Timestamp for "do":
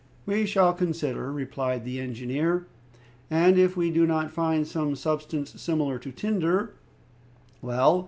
3.91-4.07